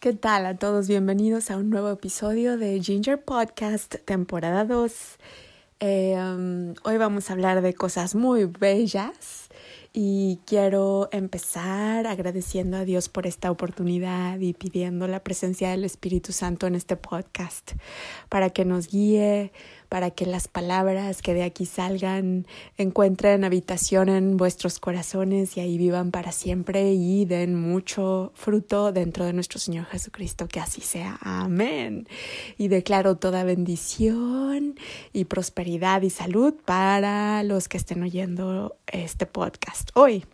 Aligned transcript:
¿Qué 0.00 0.14
tal 0.14 0.46
a 0.46 0.56
todos? 0.56 0.88
Bienvenidos 0.88 1.50
a 1.50 1.58
un 1.58 1.68
nuevo 1.68 1.90
episodio 1.90 2.56
de 2.56 2.80
Ginger 2.80 3.22
Podcast, 3.22 3.96
temporada 4.06 4.64
2. 4.64 4.92
Eh, 5.80 6.14
um, 6.16 6.74
hoy 6.84 6.96
vamos 6.96 7.28
a 7.28 7.34
hablar 7.34 7.60
de 7.60 7.74
cosas 7.74 8.14
muy 8.14 8.46
bellas 8.46 9.50
y 9.92 10.40
quiero 10.46 11.10
empezar 11.12 12.06
agradeciendo 12.06 12.78
a 12.78 12.86
Dios 12.86 13.10
por 13.10 13.26
esta 13.26 13.50
oportunidad 13.50 14.38
y 14.38 14.54
pidiendo 14.54 15.06
la 15.06 15.22
presencia 15.22 15.68
del 15.68 15.84
Espíritu 15.84 16.32
Santo 16.32 16.66
en 16.66 16.76
este 16.76 16.96
podcast 16.96 17.72
para 18.30 18.48
que 18.48 18.64
nos 18.64 18.88
guíe, 18.88 19.52
para 19.90 20.12
que 20.12 20.24
las 20.24 20.48
palabras 20.48 21.20
que 21.20 21.34
de 21.34 21.42
aquí 21.42 21.66
salgan 21.66 22.46
encuentren 22.78 23.44
habitación 23.44 24.08
en 24.08 24.36
vuestros 24.36 24.78
corazones 24.78 25.56
y 25.56 25.60
ahí 25.60 25.76
vivan 25.76 26.12
para 26.12 26.30
siempre 26.30 26.92
y 26.92 27.24
den 27.24 27.60
mucho 27.60 28.30
fruto 28.34 28.92
dentro 28.92 29.24
de 29.24 29.32
nuestro 29.32 29.58
Señor 29.58 29.86
Jesucristo. 29.86 30.46
Que 30.46 30.60
así 30.60 30.80
sea. 30.80 31.18
Amén. 31.20 32.06
Y 32.56 32.68
declaro 32.68 33.16
toda 33.16 33.42
bendición 33.42 34.76
y 35.12 35.24
prosperidad 35.24 36.02
y 36.02 36.10
salud 36.10 36.54
para 36.64 37.42
los 37.42 37.68
que 37.68 37.76
estén 37.76 38.04
oyendo 38.04 38.76
este 38.86 39.26
podcast 39.26 39.90
hoy. 39.94 40.24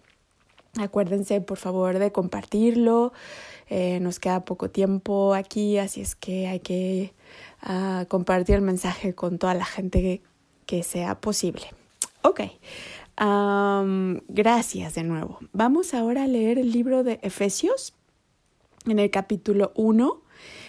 Acuérdense, 0.79 1.41
por 1.41 1.57
favor, 1.57 1.99
de 1.99 2.13
compartirlo. 2.13 3.15
Eh, 3.69 3.99
nos 4.01 4.21
queda 4.21 4.45
poco 4.45 4.71
tiempo 4.71 5.35
aquí, 5.35 5.79
así 5.79 6.01
es 6.01 6.15
que 6.15 6.47
hay 6.47 6.61
que 6.61 7.13
uh, 7.69 8.07
compartir 8.07 8.57
el 8.57 8.63
mensaje 8.63 9.15
con 9.15 9.39
toda 9.39 9.55
la 9.55 9.65
gente 9.65 10.23
que, 10.67 10.83
sea 10.83 11.21
posible. 11.21 11.63
Ok. 12.23 12.41
Gracias 14.29 14.95
de 14.95 15.03
nuevo. 15.03 15.39
Vamos 15.53 15.95
ahora 15.95 16.25
a 16.25 16.27
leer 16.27 16.59
el 16.59 16.71
libro 16.71 17.03
de 17.03 17.19
Efesios 17.23 17.95
en 18.87 18.99
el 18.99 19.11
capítulo 19.11 19.73
1, 19.75 20.23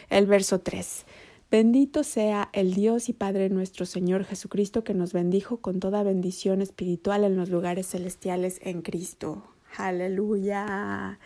el 0.10 0.26
verso 0.26 0.60
3. 0.60 1.06
Bendito 1.50 2.04
sea 2.04 2.50
el 2.52 2.74
Dios 2.74 3.08
y 3.08 3.14
Padre 3.14 3.50
nuestro 3.50 3.86
Señor 3.86 4.26
Jesucristo 4.26 4.84
que 4.84 4.94
nos 4.94 5.14
bendijo 5.14 5.58
con 5.58 5.80
toda 5.80 6.04
bendición 6.04 6.62
espiritual 6.62 7.24
en 7.24 7.38
los 7.38 7.50
lugares 7.50 7.88
celestiales 7.88 8.60
en 8.64 8.82
Cristo. 8.82 9.44
Aleluya. 9.78 11.20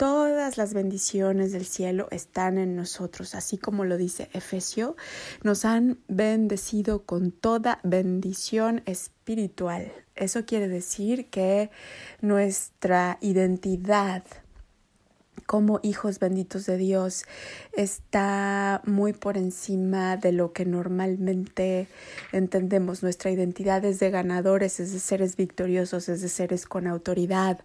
Todas 0.00 0.56
las 0.56 0.72
bendiciones 0.72 1.52
del 1.52 1.66
cielo 1.66 2.08
están 2.10 2.56
en 2.56 2.74
nosotros, 2.74 3.34
así 3.34 3.58
como 3.58 3.84
lo 3.84 3.98
dice 3.98 4.30
Efesio, 4.32 4.96
nos 5.42 5.66
han 5.66 5.98
bendecido 6.08 7.04
con 7.04 7.32
toda 7.32 7.80
bendición 7.82 8.82
espiritual. 8.86 9.92
Eso 10.14 10.46
quiere 10.46 10.68
decir 10.68 11.28
que 11.28 11.70
nuestra 12.22 13.18
identidad 13.20 14.24
como 15.50 15.80
hijos 15.82 16.20
benditos 16.20 16.64
de 16.66 16.76
Dios 16.76 17.24
está 17.72 18.82
muy 18.86 19.12
por 19.12 19.36
encima 19.36 20.16
de 20.16 20.30
lo 20.30 20.52
que 20.52 20.64
normalmente 20.64 21.88
entendemos. 22.30 23.02
Nuestra 23.02 23.32
identidad 23.32 23.84
es 23.84 23.98
de 23.98 24.10
ganadores, 24.10 24.78
es 24.78 24.92
de 24.92 25.00
seres 25.00 25.34
victoriosos, 25.34 26.08
es 26.08 26.22
de 26.22 26.28
seres 26.28 26.66
con 26.66 26.86
autoridad. 26.86 27.58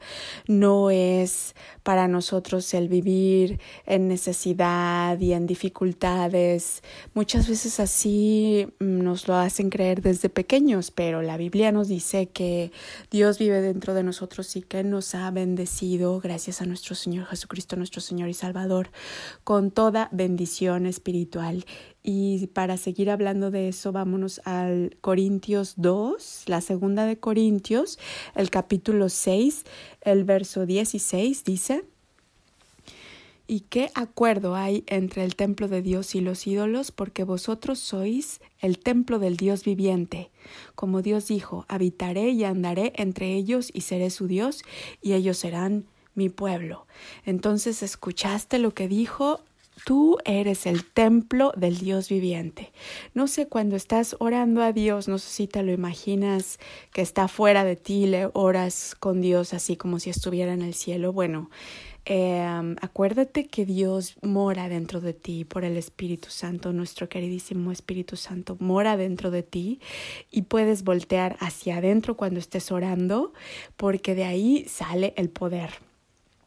No 0.48 0.90
es 0.90 1.54
para 1.84 2.08
nosotros 2.08 2.74
el 2.74 2.90
vivir 2.90 3.60
en 3.86 4.08
necesidad 4.08 5.20
y 5.20 5.34
en 5.34 5.46
dificultades. 5.46 6.82
Muchas 7.14 7.48
veces 7.48 7.80
así 7.80 8.68
nos 8.80 9.28
lo 9.28 9.36
hacen 9.36 9.70
creer 9.70 10.02
desde 10.02 10.30
pequeños, 10.30 10.90
pero 10.90 11.22
la 11.22 11.38
Biblia 11.38 11.72
nos 11.72 11.88
dice 11.90 12.30
que 12.30 12.72
Dios 13.12 13.38
vive 13.38 13.62
dentro 13.62 13.94
de 13.94 14.02
nosotros 14.02 14.56
y 14.56 14.64
que 14.64 14.84
nos 14.84 15.14
ha 15.14 15.30
bendecido 15.30 16.20
gracias 16.20 16.64
a 16.64 16.66
nuestro 16.66 16.96
Señor 16.96 17.28
Jesucristo 17.28 17.75
nuestro 17.76 18.02
Señor 18.02 18.30
y 18.30 18.34
Salvador, 18.34 18.90
con 19.44 19.72
toda 19.72 20.10
bendición 20.12 20.86
espiritual. 20.86 21.66
Y 22.04 22.48
para 22.48 22.78
seguir 22.78 23.10
hablando 23.10 23.52
de 23.52 23.70
eso, 23.70 23.92
vámonos 23.92 24.42
al 24.46 24.98
Corintios 25.02 25.74
2, 25.78 26.44
la 26.48 26.62
segunda 26.62 27.06
de 27.06 27.18
Corintios, 27.18 28.00
el 28.36 28.50
capítulo 28.50 29.10
6, 29.10 29.64
el 30.02 30.24
verso 30.24 30.66
16 30.66 31.44
dice, 31.44 31.84
¿Y 33.48 33.62
qué 33.62 33.92
acuerdo 33.94 34.56
hay 34.56 34.84
entre 34.88 35.24
el 35.24 35.36
templo 35.36 35.68
de 35.68 35.84
Dios 35.84 36.16
y 36.16 36.22
los 36.22 36.48
ídolos? 36.48 36.92
Porque 36.92 37.24
vosotros 37.24 37.78
sois 37.78 38.42
el 38.60 38.80
templo 38.80 39.20
del 39.20 39.38
Dios 39.38 39.64
viviente. 39.64 40.32
Como 40.74 41.04
Dios 41.04 41.28
dijo, 41.28 41.64
habitaré 41.68 42.30
y 42.30 42.44
andaré 42.44 42.94
entre 42.96 43.34
ellos 43.34 43.70
y 43.72 43.82
seré 43.82 44.10
su 44.10 44.26
Dios, 44.26 44.64
y 45.00 45.14
ellos 45.14 45.38
serán 45.38 45.86
mi 46.16 46.30
pueblo. 46.30 46.88
Entonces 47.26 47.84
escuchaste 47.84 48.60
lo 48.60 48.74
que 48.74 48.88
dijo 48.88 49.42
Tú 49.84 50.18
eres 50.24 50.66
el 50.66 50.86
templo 50.86 51.52
del 51.58 51.78
Dios 51.78 52.08
viviente. 52.08 52.72
No 53.14 53.28
sé, 53.28 53.48
cuando 53.48 53.76
estás 53.76 54.16
orando 54.20 54.64
a 54.64 54.72
Dios, 54.72 55.10
no 55.10 55.18
sé 55.20 55.30
si 55.30 55.48
te 55.48 55.64
lo 55.64 55.74
imaginas 55.74 56.60
que 56.94 57.02
está 57.02 57.28
fuera 57.28 57.66
de 57.66 57.76
ti, 57.76 58.06
le 58.06 58.30
oras 58.34 58.96
con 58.98 59.20
Dios 59.20 59.54
así 59.54 59.76
como 59.76 60.00
si 60.00 60.10
estuviera 60.10 60.54
en 60.54 60.62
el 60.62 60.74
cielo. 60.74 61.12
Bueno, 61.12 61.50
em, 62.06 62.78
acuérdate 62.82 63.48
que 63.48 63.66
Dios 63.66 64.16
mora 64.22 64.70
dentro 64.70 65.02
de 65.02 65.14
ti 65.14 65.44
por 65.44 65.66
el 65.66 65.76
Espíritu 65.76 66.30
Santo, 66.30 66.72
nuestro 66.72 67.10
queridísimo 67.10 67.72
Espíritu 67.72 68.16
Santo 68.16 68.56
mora 68.60 68.96
dentro 68.96 69.30
de 69.30 69.44
ti 69.44 69.82
y 70.32 70.44
puedes 70.44 70.84
voltear 70.84 71.36
hacia 71.42 71.78
adentro 71.78 72.16
cuando 72.16 72.40
estés 72.40 72.72
orando 72.72 73.34
porque 73.76 74.16
de 74.16 74.24
ahí 74.24 74.66
sale 74.70 75.14
el 75.18 75.30
poder 75.30 75.72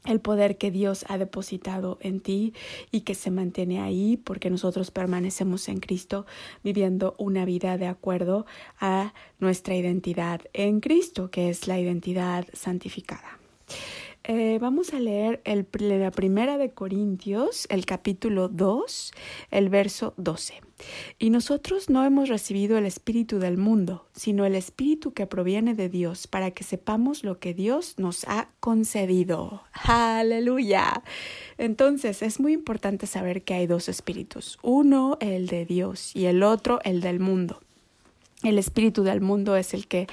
el 0.09 0.21
poder 0.21 0.59
que 0.59 0.71
Dios 0.71 1.05
ha 1.09 1.19
depositado 1.19 1.99
en 2.01 2.21
ti 2.21 2.55
y 2.91 3.03
que 3.03 3.15
se 3.15 3.31
mantiene 3.31 3.81
ahí 3.81 4.17
porque 4.17 4.51
nosotros 4.51 4.91
permanecemos 4.91 5.69
en 5.69 5.81
Cristo 5.81 6.27
viviendo 6.65 7.15
una 7.19 7.45
vida 7.45 7.77
de 7.79 7.87
acuerdo 7.87 8.47
a 8.81 9.13
nuestra 9.39 9.77
identidad 9.77 10.41
en 10.53 10.81
Cristo, 10.81 11.31
que 11.31 11.51
es 11.51 11.69
la 11.69 11.79
identidad 11.79 12.47
santificada. 12.53 13.39
Eh, 14.25 14.59
vamos 14.61 14.93
a 14.93 15.01
leer 15.01 15.41
el, 15.45 15.67
la 15.79 16.11
primera 16.11 16.59
de 16.59 16.71
Corintios, 16.71 17.67
el 17.71 17.87
capítulo 17.87 18.49
2, 18.49 19.13
el 19.51 19.69
verso 19.69 20.15
12. 20.17 20.61
Y 21.19 21.31
nosotros 21.31 21.91
no 21.91 22.05
hemos 22.05 22.29
recibido 22.29 22.79
el 22.79 22.87
Espíritu 22.87 23.39
del 23.39 23.57
mundo, 23.57 24.07
sino 24.13 24.45
el 24.45 24.55
Espíritu 24.55 25.13
que 25.13 25.27
proviene 25.27 25.75
de 25.75 25.89
Dios, 25.89 26.27
para 26.27 26.51
que 26.51 26.63
sepamos 26.63 27.25
lo 27.25 27.39
que 27.39 27.55
Dios 27.55 27.95
nos 27.99 28.25
ha 28.29 28.51
concedido. 28.61 29.63
Aleluya. 29.73 31.03
Entonces 31.57 32.23
es 32.23 32.39
muy 32.39 32.53
importante 32.53 33.07
saber 33.07 33.43
que 33.43 33.55
hay 33.55 33.67
dos 33.67 33.89
espíritus, 33.89 34.59
uno 34.63 35.17
el 35.21 35.47
de 35.47 35.65
Dios 35.65 36.15
y 36.15 36.27
el 36.27 36.43
otro 36.43 36.81
el 36.85 37.01
del 37.01 37.19
mundo. 37.19 37.61
El 38.45 38.57
espíritu 38.61 39.03
del 39.03 39.21
mundo 39.21 39.57
es 39.57 39.75
el 39.75 39.89
que 39.89 40.07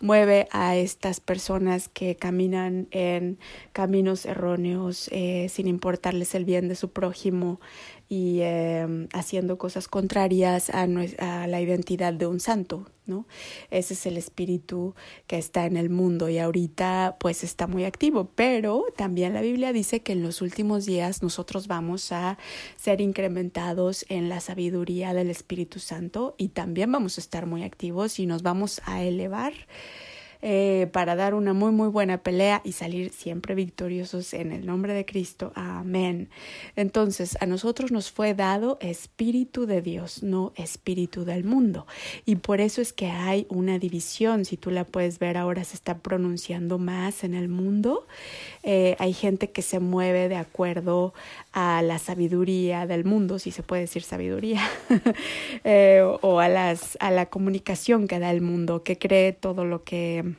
mueve 0.00 0.48
a 0.50 0.76
estas 0.76 1.20
personas 1.20 1.88
que 1.88 2.14
caminan 2.14 2.88
en 2.90 3.38
caminos 3.72 4.26
erróneos 4.26 5.08
eh, 5.12 5.48
sin 5.48 5.66
importarles 5.66 6.34
el 6.34 6.44
bien 6.44 6.68
de 6.68 6.74
su 6.74 6.90
prójimo 6.90 7.58
y 8.10 8.40
em, 8.40 9.06
haciendo 9.12 9.56
cosas 9.56 9.86
contrarias 9.86 10.68
a, 10.70 10.82
a, 10.82 11.46
la 11.46 11.60
identidad 11.60 12.12
de 12.12 12.26
un 12.26 12.40
santo, 12.40 12.90
¿no? 13.06 13.24
Ese 13.70 13.94
es 13.94 14.04
el 14.04 14.16
espíritu 14.16 14.96
que 15.28 15.38
está 15.38 15.64
en 15.64 15.76
el 15.76 15.90
mundo 15.90 16.28
y 16.28 16.38
ahorita 16.38 17.18
pues 17.20 17.44
está 17.44 17.68
muy 17.68 17.84
activo, 17.84 18.28
pero 18.34 18.84
también 18.96 19.32
la 19.32 19.42
Biblia 19.42 19.72
dice 19.72 20.00
que 20.00 20.10
en 20.10 20.24
los 20.24 20.42
últimos 20.42 20.86
días 20.86 21.22
nosotros 21.22 21.68
vamos 21.68 22.10
a 22.10 22.36
ser 22.74 23.00
incrementados 23.00 24.04
en 24.08 24.28
la 24.28 24.40
sabiduría 24.40 25.14
del 25.14 25.30
Espíritu 25.30 25.78
Santo 25.78 26.34
y 26.36 26.48
también 26.48 26.90
vamos 26.90 27.16
a 27.16 27.20
estar 27.20 27.46
muy 27.46 27.62
activos 27.62 28.18
y 28.18 28.26
nos 28.26 28.42
vamos 28.42 28.82
a 28.86 29.04
elevar 29.04 29.52
eh, 30.42 30.88
para 30.92 31.16
dar 31.16 31.34
una 31.34 31.52
muy 31.52 31.72
muy 31.72 31.88
buena 31.88 32.18
pelea 32.18 32.62
y 32.64 32.72
salir 32.72 33.12
siempre 33.12 33.54
victoriosos 33.54 34.34
en 34.34 34.52
el 34.52 34.66
nombre 34.66 34.94
de 34.94 35.04
Cristo. 35.04 35.52
Amén. 35.54 36.28
Entonces, 36.76 37.36
a 37.40 37.46
nosotros 37.46 37.92
nos 37.92 38.10
fue 38.10 38.34
dado 38.34 38.78
espíritu 38.80 39.66
de 39.66 39.82
Dios, 39.82 40.22
no 40.22 40.52
espíritu 40.56 41.24
del 41.24 41.44
mundo. 41.44 41.86
Y 42.24 42.36
por 42.36 42.60
eso 42.60 42.80
es 42.80 42.92
que 42.92 43.06
hay 43.06 43.46
una 43.48 43.78
división, 43.78 44.44
si 44.44 44.56
tú 44.56 44.70
la 44.70 44.84
puedes 44.84 45.18
ver 45.18 45.36
ahora 45.36 45.64
se 45.64 45.74
está 45.74 45.98
pronunciando 45.98 46.78
más 46.78 47.24
en 47.24 47.34
el 47.34 47.48
mundo. 47.48 48.06
Eh, 48.62 48.96
hay 48.98 49.12
gente 49.12 49.50
que 49.50 49.62
se 49.62 49.80
mueve 49.80 50.28
de 50.28 50.36
acuerdo 50.36 51.14
a 51.52 51.82
la 51.82 51.98
sabiduría 51.98 52.86
del 52.86 53.04
mundo, 53.04 53.38
si 53.38 53.50
se 53.50 53.62
puede 53.62 53.82
decir 53.82 54.02
sabiduría, 54.02 54.60
eh, 55.64 56.02
o 56.20 56.40
a, 56.40 56.48
las, 56.48 56.96
a 57.00 57.10
la 57.10 57.26
comunicación 57.26 58.06
que 58.06 58.18
da 58.18 58.30
el 58.30 58.40
mundo, 58.40 58.82
que 58.82 58.98
cree 58.98 59.32
todo 59.32 59.64
lo 59.64 59.84
que 59.84 60.29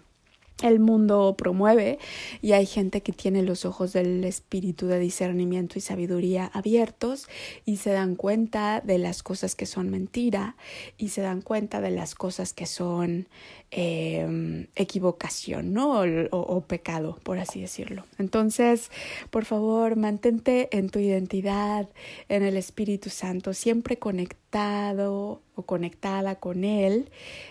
el 0.61 0.79
mundo 0.79 1.35
promueve 1.37 1.99
y 2.41 2.53
hay 2.53 2.65
gente 2.65 3.01
que 3.01 3.11
tiene 3.11 3.43
los 3.43 3.65
ojos 3.65 3.93
del 3.93 4.23
espíritu 4.23 4.87
de 4.87 4.99
discernimiento 4.99 5.77
y 5.77 5.81
sabiduría 5.81 6.49
abiertos 6.53 7.27
y 7.65 7.77
se 7.77 7.91
dan 7.91 8.15
cuenta 8.15 8.81
de 8.81 8.97
las 8.97 9.23
cosas 9.23 9.55
que 9.55 9.65
son 9.65 9.89
mentira 9.89 10.55
y 10.97 11.09
se 11.09 11.21
dan 11.21 11.41
cuenta 11.41 11.81
de 11.81 11.91
las 11.91 12.15
cosas 12.15 12.53
que 12.53 12.65
son 12.65 13.27
eh, 13.73 14.67
equivocación, 14.75 15.73
¿no? 15.73 16.01
O, 16.31 16.61
pecado, 16.61 17.17
por 17.23 17.39
así 17.39 17.61
decirlo. 17.61 18.05
Entonces, 18.17 18.91
por 19.29 19.45
favor, 19.45 19.95
mantente 19.95 20.67
en 20.77 20.89
tu 20.89 20.99
identidad, 20.99 21.87
en 22.27 22.43
el 22.43 22.57
Espíritu 22.57 23.09
Santo, 23.09 23.53
siempre 23.53 23.97
conectado 23.97 25.41
o 25.55 25.63
conectada 25.63 26.35
con 26.35 26.65
Él. 26.65 27.09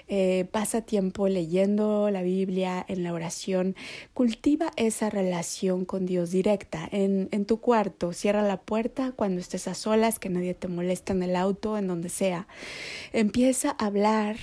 Eh, 0.08 0.46
pasa 0.52 0.82
tiempo 0.82 1.26
leyendo 1.26 2.10
la 2.10 2.20
Biblia, 2.20 2.84
en 2.86 3.02
la 3.02 3.14
oración. 3.14 3.74
Cultiva 4.12 4.72
esa 4.76 5.08
relación 5.08 5.86
con 5.86 6.04
Dios 6.04 6.30
directa. 6.30 6.86
En, 6.92 7.30
en 7.32 7.46
tu 7.46 7.60
cuarto, 7.60 8.12
cierra 8.12 8.42
la 8.42 8.60
puerta 8.60 9.12
cuando 9.16 9.40
estés 9.40 9.66
a 9.68 9.74
solas, 9.74 10.18
que 10.18 10.28
nadie 10.28 10.52
te 10.52 10.68
moleste 10.68 11.12
en 11.12 11.22
el 11.22 11.34
auto, 11.34 11.78
en 11.78 11.86
donde 11.86 12.10
sea. 12.10 12.46
Empieza 13.14 13.70
a 13.78 13.86
hablar 13.86 14.36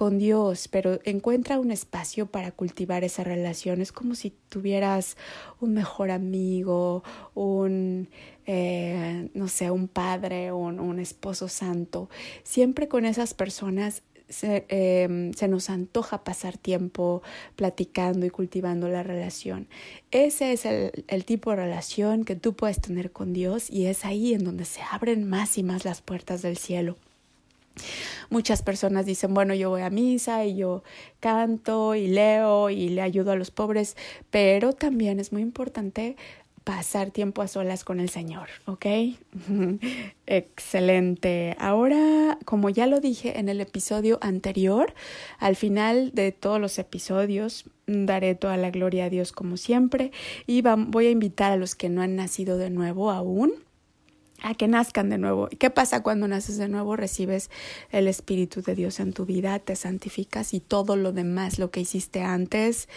con 0.00 0.16
Dios, 0.16 0.66
pero 0.68 0.98
encuentra 1.04 1.58
un 1.58 1.70
espacio 1.70 2.24
para 2.24 2.52
cultivar 2.52 3.04
esa 3.04 3.22
relación. 3.22 3.82
Es 3.82 3.92
como 3.92 4.14
si 4.14 4.30
tuvieras 4.48 5.18
un 5.60 5.74
mejor 5.74 6.10
amigo, 6.10 7.04
un, 7.34 8.08
eh, 8.46 9.28
no 9.34 9.46
sé, 9.46 9.70
un 9.70 9.88
padre, 9.88 10.52
un, 10.52 10.80
un 10.80 11.00
esposo 11.00 11.48
santo. 11.48 12.08
Siempre 12.44 12.88
con 12.88 13.04
esas 13.04 13.34
personas 13.34 14.02
se, 14.30 14.64
eh, 14.70 15.32
se, 15.36 15.48
nos 15.48 15.68
antoja 15.68 16.24
pasar 16.24 16.56
tiempo 16.56 17.20
platicando 17.54 18.24
y 18.24 18.30
cultivando 18.30 18.88
la 18.88 19.02
relación. 19.02 19.68
Ese 20.12 20.54
es 20.54 20.64
el, 20.64 21.24
tipo 21.26 21.50
de 21.50 21.56
relación 21.56 22.24
que 22.24 22.36
tú 22.36 22.54
puedes 22.54 22.80
tener 22.80 23.12
con 23.12 23.34
Dios 23.34 23.68
y 23.68 23.84
es 23.84 24.06
ahí 24.06 24.32
en 24.32 24.44
donde 24.44 24.64
se 24.64 24.80
abren 24.80 25.28
más 25.28 25.58
y 25.58 25.62
más 25.62 25.84
las 25.84 26.00
puertas 26.00 26.40
del 26.40 26.56
cielo. 26.56 26.96
Muchas 28.28 28.62
personas 28.62 29.06
dicen, 29.06 29.34
bueno, 29.34 29.54
yo 29.54 29.70
voy 29.70 29.82
a 29.82 29.90
misa 29.90 30.44
y 30.44 30.56
yo 30.56 30.82
canto 31.18 31.94
y 31.94 32.06
leo 32.06 32.70
y 32.70 32.88
le 32.90 33.02
ayudo 33.02 33.32
a 33.32 33.36
los 33.36 33.50
pobres, 33.50 33.96
pero 34.30 34.72
también 34.72 35.18
es 35.18 35.32
muy 35.32 35.42
importante 35.42 36.16
pasar 36.64 37.10
tiempo 37.10 37.42
a 37.42 37.48
solas 37.48 37.84
con 37.84 38.00
el 38.00 38.10
Señor, 38.10 38.48
¿ok? 38.66 38.86
Excelente. 40.26 41.56
Ahora, 41.58 42.38
como 42.44 42.70
ya 42.70 42.86
lo 42.86 43.00
dije 43.00 43.38
en 43.38 43.48
el 43.48 43.60
episodio 43.60 44.18
anterior, 44.20 44.94
al 45.38 45.56
final 45.56 46.12
de 46.12 46.32
todos 46.32 46.60
los 46.60 46.78
episodios 46.78 47.64
daré 47.86 48.34
toda 48.34 48.56
la 48.56 48.70
gloria 48.70 49.06
a 49.06 49.10
Dios 49.10 49.32
como 49.32 49.56
siempre 49.56 50.12
y 50.46 50.62
voy 50.62 51.06
a 51.06 51.10
invitar 51.10 51.50
a 51.50 51.56
los 51.56 51.74
que 51.74 51.88
no 51.88 52.02
han 52.02 52.14
nacido 52.14 52.58
de 52.58 52.70
nuevo 52.70 53.10
aún 53.10 53.52
a 54.42 54.54
que 54.54 54.68
nazcan 54.68 55.10
de 55.10 55.18
nuevo. 55.18 55.48
¿Y 55.50 55.56
qué 55.56 55.70
pasa 55.70 56.02
cuando 56.02 56.28
naces 56.28 56.56
de 56.56 56.68
nuevo? 56.68 56.96
Recibes 56.96 57.50
el 57.90 58.08
Espíritu 58.08 58.62
de 58.62 58.74
Dios 58.74 59.00
en 59.00 59.12
tu 59.12 59.26
vida, 59.26 59.58
te 59.58 59.76
santificas 59.76 60.54
y 60.54 60.60
todo 60.60 60.96
lo 60.96 61.12
demás, 61.12 61.58
lo 61.58 61.70
que 61.70 61.80
hiciste 61.80 62.22
antes, 62.22 62.88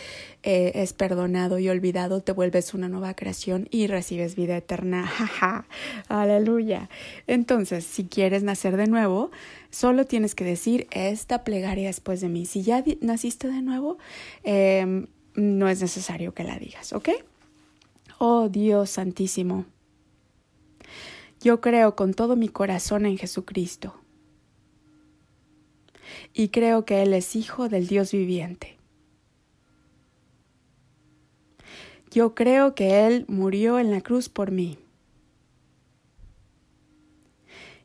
eh, 0.44 0.72
es 0.76 0.94
perdonado 0.94 1.60
y 1.60 1.70
olvidado, 1.70 2.22
te 2.22 2.32
vuelves 2.32 2.74
una 2.74 2.90
nueva 2.90 3.14
creación 3.14 3.68
y 3.72 3.88
recibes 3.88 4.36
vida 4.36 4.58
eterna. 4.58 5.06
¡Ja, 5.08 5.66
aleluya 6.08 6.90
Entonces, 7.28 7.86
si 7.86 8.06
quieres 8.06 8.44
nacer 8.44 8.78
de 8.78 8.88
nuevo, 8.88 9.32
solo 9.70 10.06
tienes 10.06 10.36
que 10.36 10.44
decir 10.44 10.88
esta 10.92 11.44
plegaria 11.44 11.88
después 11.88 12.22
de 12.22 12.30
mí. 12.30 12.46
Si 12.46 12.64
ya 12.64 12.84
naciste 13.02 13.48
de 13.48 13.62
nuevo, 13.62 13.98
eh, 14.44 15.08
no 15.36 15.68
es 15.68 15.82
necesario 15.82 16.34
que 16.34 16.44
la 16.44 16.58
digas, 16.58 16.94
¿ok? 16.94 17.10
Oh 18.20 18.50
Dios 18.50 18.92
Santísimo 18.92 19.66
yo 21.44 21.60
creo 21.60 21.98
con 21.98 22.14
todo 22.14 22.38
mi 22.38 22.48
corazón 22.48 23.06
en 23.06 23.18
Jesucristo. 23.18 23.94
Y 26.34 26.50
creo 26.50 26.86
que 26.86 27.04
Él 27.04 27.14
es 27.14 27.36
Hijo 27.36 27.68
del 27.68 27.88
Dios 27.88 28.14
viviente. 28.14 28.78
Yo 32.12 32.34
creo 32.34 32.76
que 32.76 33.06
Él 33.06 33.26
murió 33.28 33.78
en 33.78 33.92
la 33.92 34.00
cruz 34.00 34.30
por 34.30 34.52
mí. 34.52 34.78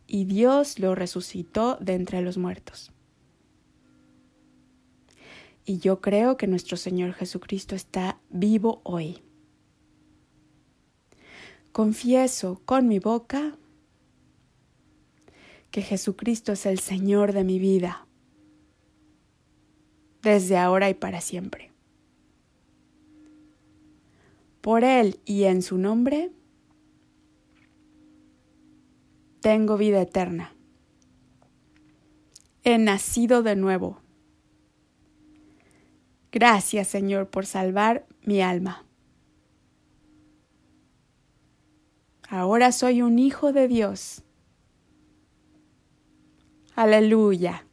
Y 0.06 0.24
Dios 0.24 0.78
lo 0.78 0.94
resucitó 0.94 1.78
de 1.80 1.94
entre 1.94 2.22
los 2.22 2.38
muertos. 2.38 2.92
Y 5.64 5.78
yo 5.78 6.00
creo 6.00 6.36
que 6.36 6.46
nuestro 6.46 6.76
Señor 6.76 7.12
Jesucristo 7.12 7.74
está 7.74 8.20
vivo 8.30 8.80
hoy. 8.84 9.20
Confieso 11.72 12.60
con 12.64 12.88
mi 12.88 12.98
boca 12.98 13.56
que 15.70 15.82
Jesucristo 15.82 16.52
es 16.52 16.66
el 16.66 16.78
Señor 16.78 17.32
de 17.32 17.44
mi 17.44 17.58
vida, 17.58 18.06
desde 20.22 20.56
ahora 20.56 20.90
y 20.90 20.94
para 20.94 21.20
siempre. 21.20 21.70
Por 24.60 24.84
Él 24.84 25.20
y 25.24 25.44
en 25.44 25.62
su 25.62 25.78
nombre, 25.78 26.32
tengo 29.40 29.76
vida 29.76 30.02
eterna. 30.02 30.52
He 32.64 32.76
nacido 32.78 33.42
de 33.42 33.56
nuevo. 33.56 34.00
Gracias 36.32 36.88
Señor 36.88 37.30
por 37.30 37.46
salvar 37.46 38.06
mi 38.22 38.42
alma. 38.42 38.87
Ahora 42.30 42.72
soy 42.72 43.00
un 43.00 43.18
hijo 43.18 43.52
de 43.52 43.68
Dios. 43.68 44.22
Aleluya. 46.74 47.64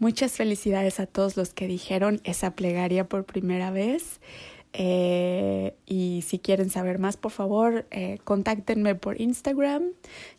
Muchas 0.00 0.32
felicidades 0.32 0.98
a 0.98 1.06
todos 1.06 1.36
los 1.36 1.54
que 1.54 1.68
dijeron 1.68 2.20
esa 2.24 2.56
plegaria 2.56 3.08
por 3.08 3.24
primera 3.24 3.70
vez. 3.70 4.20
Eh, 4.72 5.76
y 5.86 6.24
si 6.26 6.40
quieren 6.40 6.68
saber 6.68 6.98
más, 6.98 7.16
por 7.16 7.30
favor, 7.30 7.86
eh, 7.92 8.18
contáctenme 8.24 8.96
por 8.96 9.20
Instagram. 9.20 9.92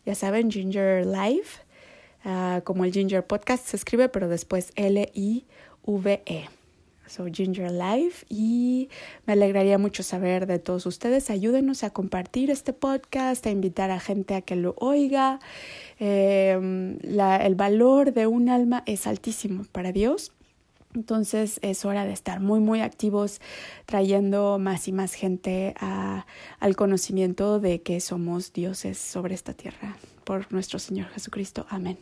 Ya 0.04 0.14
saben, 0.14 0.50
Ginger 0.50 1.06
Live. 1.06 1.48
Uh, 2.22 2.60
como 2.64 2.84
el 2.84 2.92
Ginger 2.92 3.26
Podcast 3.26 3.64
se 3.64 3.76
escribe, 3.78 4.10
pero 4.10 4.28
después 4.28 4.72
L-I-V-E 4.76 6.59
so 7.10 7.26
Ginger 7.30 7.70
Life 7.70 8.24
y 8.28 8.88
me 9.26 9.32
alegraría 9.32 9.78
mucho 9.78 10.02
saber 10.02 10.46
de 10.46 10.58
todos 10.58 10.86
ustedes. 10.86 11.30
Ayúdenos 11.30 11.82
a 11.84 11.90
compartir 11.90 12.50
este 12.50 12.72
podcast, 12.72 13.44
a 13.46 13.50
invitar 13.50 13.90
a 13.90 14.00
gente 14.00 14.34
a 14.34 14.42
que 14.42 14.56
lo 14.56 14.74
oiga. 14.78 15.40
Eh, 15.98 16.96
la, 17.02 17.36
el 17.36 17.54
valor 17.56 18.12
de 18.12 18.26
un 18.26 18.48
alma 18.48 18.82
es 18.86 19.06
altísimo 19.06 19.64
para 19.72 19.92
Dios. 19.92 20.32
Entonces 20.94 21.60
es 21.62 21.84
hora 21.84 22.04
de 22.04 22.12
estar 22.12 22.40
muy, 22.40 22.60
muy 22.60 22.80
activos, 22.80 23.40
trayendo 23.86 24.58
más 24.58 24.88
y 24.88 24.92
más 24.92 25.14
gente 25.14 25.74
a, 25.78 26.26
al 26.58 26.76
conocimiento 26.76 27.60
de 27.60 27.82
que 27.82 28.00
somos 28.00 28.52
dioses 28.52 28.98
sobre 28.98 29.34
esta 29.34 29.54
tierra 29.54 29.96
por 30.24 30.52
nuestro 30.52 30.78
Señor 30.78 31.08
Jesucristo. 31.08 31.66
Amén. 31.68 31.98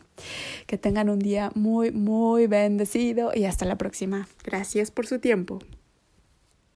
Que 0.65 0.77
tengan 0.77 1.09
un 1.09 1.19
día 1.19 1.51
muy, 1.55 1.91
muy 1.91 2.47
bendecido 2.47 3.31
y 3.33 3.45
hasta 3.45 3.65
la 3.65 3.77
próxima. 3.77 4.27
Gracias 4.43 4.91
por 4.91 5.07
su 5.07 5.19
tiempo. 5.19 5.59